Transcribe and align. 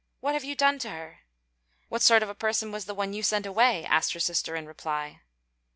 What 0.19 0.33
have 0.33 0.43
you 0.43 0.55
done 0.55 0.79
to 0.79 0.89
her?" 0.89 1.19
"What 1.87 2.01
sort 2.01 2.23
of 2.23 2.29
a 2.29 2.33
person 2.33 2.71
was 2.71 2.85
the 2.85 2.95
one 2.95 3.13
you 3.13 3.21
sent 3.21 3.45
away?" 3.45 3.85
asked 3.85 4.13
her 4.13 4.19
sister 4.19 4.55
in 4.55 4.65
reply. 4.65 5.21